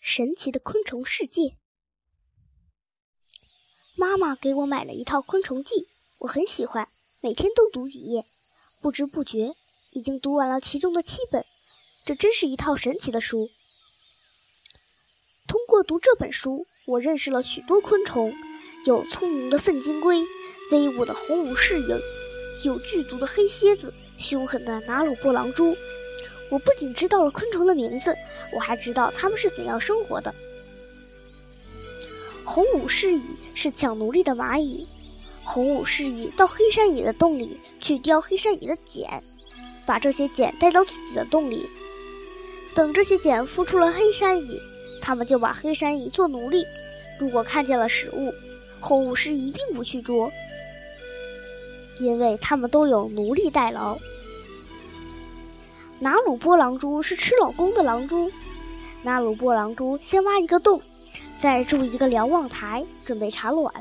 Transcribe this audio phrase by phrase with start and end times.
[0.00, 1.56] 神奇的昆虫世界。
[3.94, 5.74] 妈妈给我买了一套《昆虫记》，
[6.20, 6.88] 我很喜欢，
[7.20, 8.24] 每天都读几页，
[8.80, 9.54] 不知不觉
[9.90, 11.44] 已经读完了其中的七本。
[12.06, 13.50] 这真是一套神奇的书。
[15.46, 18.34] 通过读这本书，我认识了许多昆虫，
[18.86, 20.22] 有聪明的粪金龟，
[20.72, 22.00] 威武的红武士蝇，
[22.64, 25.76] 有剧毒的黑蝎子，凶狠的拿鲁波狼蛛。
[26.50, 28.14] 我不仅知道了昆虫的名字，
[28.52, 30.34] 我还知道它们是怎样生活的。
[32.44, 33.22] 红武士蚁
[33.54, 34.86] 是抢奴隶的蚂蚁，
[35.44, 39.22] 红武士蚁到黑山蚁的洞里去叼黑山蚁的茧，
[39.86, 41.68] 把这些茧带到自己的洞里。
[42.74, 44.60] 等这些茧孵出了黑山蚁，
[45.00, 46.64] 他们就把黑山蚁做奴隶。
[47.20, 48.32] 如果看见了食物，
[48.80, 50.32] 红武士蚁并不去捉，
[52.00, 53.96] 因为他们都有奴隶代劳。
[56.02, 58.32] 拿鲁波狼蛛是吃老公的狼蛛。
[59.02, 60.80] 拿鲁波狼蛛先挖一个洞，
[61.38, 63.72] 再筑一个瞭望台，准备产卵。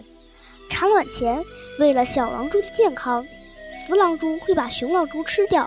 [0.69, 1.41] 产卵前，
[1.79, 3.25] 为了小狼蛛的健康，
[3.87, 5.65] 雌狼蛛会把雄狼蛛吃掉。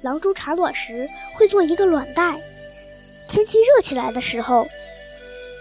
[0.00, 2.40] 狼蛛产卵时会做一个卵袋。
[3.28, 4.66] 天气热起来的时候，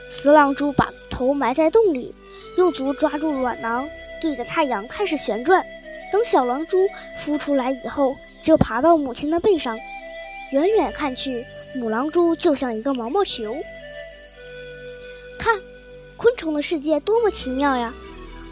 [0.10, 2.16] 雌狼蛛把头埋在洞里，
[2.58, 3.88] 用足抓住卵囊，
[4.20, 5.64] 对着太阳开始旋转。
[6.12, 6.88] 等小狼蛛
[7.26, 9.78] 孵出来以后，就爬到母亲的背上，
[10.52, 11.46] 远远看去，
[11.76, 13.56] 母狼蛛就像一个毛毛球。
[15.40, 15.60] 看，
[16.18, 17.94] 昆虫的世界多么奇妙呀！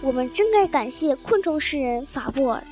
[0.02, 2.64] 我们真该感谢昆虫诗人法布尔。